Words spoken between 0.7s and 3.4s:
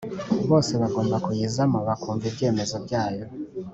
bagomba kuyizamo bakumva Ibyemezo byayo